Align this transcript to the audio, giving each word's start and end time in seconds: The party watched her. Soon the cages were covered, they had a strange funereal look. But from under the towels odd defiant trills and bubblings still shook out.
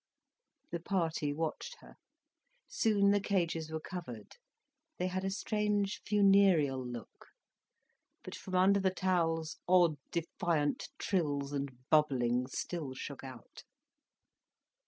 The 0.71 0.79
party 0.79 1.31
watched 1.31 1.75
her. 1.81 1.93
Soon 2.67 3.11
the 3.11 3.19
cages 3.21 3.69
were 3.69 3.79
covered, 3.79 4.37
they 4.97 5.05
had 5.05 5.23
a 5.23 5.29
strange 5.29 6.01
funereal 6.07 6.83
look. 6.83 7.27
But 8.23 8.33
from 8.33 8.55
under 8.55 8.79
the 8.79 8.89
towels 8.89 9.57
odd 9.67 9.97
defiant 10.09 10.89
trills 10.97 11.53
and 11.53 11.77
bubblings 11.91 12.57
still 12.57 12.95
shook 12.95 13.23
out. 13.23 13.61